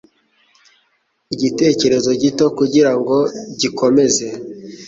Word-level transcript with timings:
Igitekerezo 1.33 2.09
gito 2.21 2.45
kugirango 2.57 3.17
gikomeze 3.59 4.25